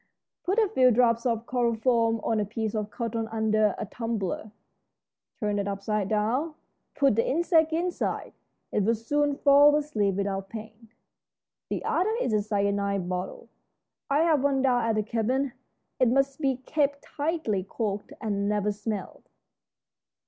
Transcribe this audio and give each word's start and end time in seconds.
Put 0.43 0.57
a 0.57 0.67
few 0.67 0.89
drops 0.89 1.27
of 1.27 1.45
chloroform 1.45 2.21
on 2.23 2.39
a 2.39 2.43
piece 2.45 2.73
of 2.73 2.89
cotton 2.89 3.27
under 3.27 3.75
a 3.77 3.85
tumbler 3.85 4.49
turned 5.39 5.59
upside 5.67 6.09
down. 6.09 6.55
Put 6.95 7.15
the 7.15 7.27
insect 7.29 7.71
inside. 7.71 8.33
It 8.71 8.81
will 8.83 8.95
soon 8.95 9.35
fall 9.37 9.75
asleep 9.75 10.15
without 10.15 10.49
pain. 10.49 10.89
The 11.69 11.85
other 11.85 12.15
is 12.19 12.33
a 12.33 12.41
cyanide 12.41 13.07
bottle. 13.09 13.49
I 14.09 14.21
have 14.23 14.43
one 14.43 14.63
down 14.63 14.85
at 14.85 14.95
the 14.95 15.03
cabin. 15.03 15.53
It 15.99 16.07
must 16.07 16.41
be 16.41 16.55
kept 16.65 17.03
tightly 17.03 17.63
corked 17.63 18.11
and 18.19 18.49
never 18.49 18.71
smelled. 18.71 19.29